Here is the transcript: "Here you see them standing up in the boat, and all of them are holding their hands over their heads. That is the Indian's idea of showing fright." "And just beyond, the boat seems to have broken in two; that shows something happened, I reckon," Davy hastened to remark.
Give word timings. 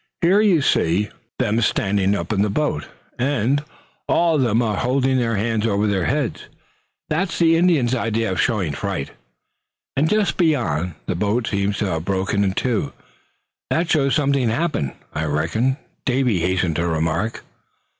"Here 0.21 0.41
you 0.41 0.63
see 0.63 1.09
them 1.37 1.61
standing 1.61 2.15
up 2.15 2.33
in 2.33 2.41
the 2.41 2.49
boat, 2.49 2.87
and 3.19 3.63
all 4.09 4.33
of 4.37 4.41
them 4.41 4.59
are 4.59 4.77
holding 4.77 5.17
their 5.19 5.35
hands 5.35 5.67
over 5.67 5.85
their 5.85 6.05
heads. 6.05 6.45
That 7.11 7.31
is 7.31 7.37
the 7.37 7.55
Indian's 7.55 7.93
idea 7.93 8.31
of 8.31 8.41
showing 8.41 8.73
fright." 8.73 9.11
"And 9.95 10.09
just 10.09 10.37
beyond, 10.37 10.95
the 11.05 11.13
boat 11.13 11.45
seems 11.45 11.77
to 11.77 11.85
have 11.85 12.03
broken 12.03 12.43
in 12.43 12.53
two; 12.53 12.93
that 13.69 13.91
shows 13.91 14.15
something 14.15 14.49
happened, 14.49 14.93
I 15.13 15.25
reckon," 15.25 15.77
Davy 16.03 16.39
hastened 16.39 16.77
to 16.77 16.87
remark. 16.87 17.43